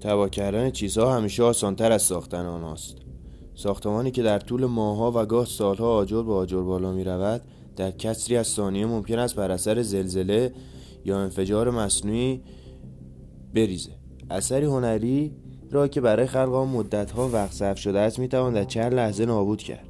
[0.00, 2.96] تبا کردن چیزها همیشه آسانتر از ساختن آنهاست.
[3.54, 7.40] ساختمانی که در طول ماهها و گاه سالها آجر به آجر بالا می رود
[7.76, 10.52] در کسری از ثانیه ممکن است بر اثر زلزله
[11.04, 12.42] یا انفجار مصنوعی
[13.54, 13.90] بریزه.
[14.30, 15.36] اثری هنری
[15.70, 19.62] را که برای خلق آن مدتها وقت صرف شده است می‌توان در چند لحظه نابود
[19.62, 19.86] کرد.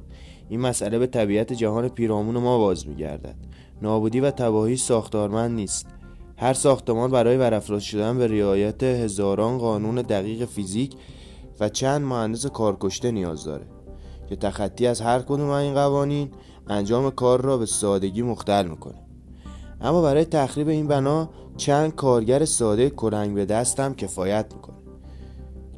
[0.49, 3.35] این مسئله به طبیعت جهان پیرامون ما باز میگردد.
[3.81, 5.87] نابودی و تباهی ساختارمند نیست.
[6.41, 10.95] هر ساختمان برای برافراز شدن به رعایت هزاران قانون دقیق فیزیک
[11.59, 13.65] و چند مهندس کارکشته نیاز داره
[14.29, 16.31] که تخطی از هر کدوم این قوانین
[16.67, 18.95] انجام کار را به سادگی مختل می‌کنه.
[19.81, 24.77] اما برای تخریب این بنا چند کارگر ساده کرنگ به دستم کفایت می‌کنه.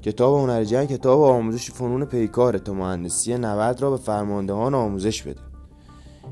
[0.02, 5.53] کتاب هنر جنگ کتاب آموزش فنون پیکار تا مهندسی 90 را به فرماندهان آموزش بده.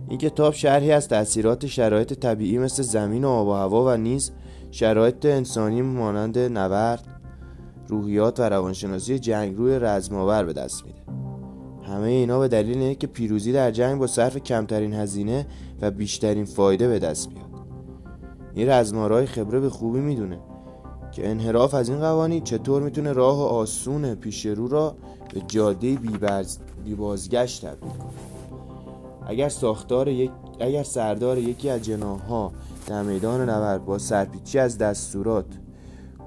[0.10, 4.32] این کتاب شرحی از تاثیرات شرایط طبیعی مثل زمین و آب و هوا و نیز
[4.72, 7.08] شرایط انسانی مانند نبرد
[7.88, 11.02] روحیات و روانشناسی جنگ روی رزماور به دست میده
[11.84, 15.48] همه اینا به دلیل اینه که پیروزی در جنگ با صرف کمترین هزینه
[15.82, 17.46] و بیشترین فایده به دست بیاد
[18.54, 20.40] این رزمارای خبره به خوبی می‌دونه
[21.12, 24.96] که انحراف از این قوانین چطور می‌تونه راه آسون پیش رو را
[25.34, 25.96] به جاده
[26.84, 28.12] بی بازگشت تبدیل کنه.
[29.32, 32.52] اگر ساختار یک اگر سردار یکی از جناها
[32.88, 35.46] در میدان نبرد با سرپیچی از دستورات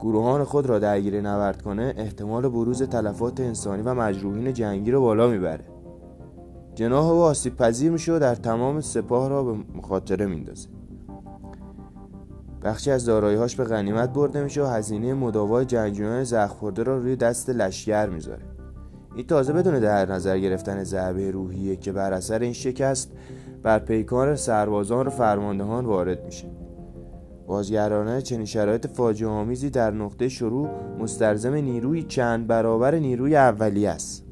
[0.01, 5.29] گروهان خود را درگیر نبرد کنه احتمال بروز تلفات انسانی و مجروحین جنگی را بالا
[5.29, 5.65] می‌بره.
[6.75, 10.69] جناح او آسیب پذیر میشه و در تمام سپاه را به مخاطره میندازه.
[12.63, 17.51] بخشی از دارایی‌هاش به غنیمت برده میشه و هزینه مداوای جنگجویان زخم را روی دست
[17.51, 18.54] لشکر می‌ذاره.
[19.17, 23.13] این تازه بدون در نظر گرفتن ضربه روحیه که بر اثر این شکست
[23.63, 26.47] بر پیکان سربازان و فرماندهان وارد میشه.
[27.47, 34.24] بازگرداندن چنین شرایط فاجعه آمیزی در نقطه شروع مستلزم نیروی چند برابر نیروی اولیه است.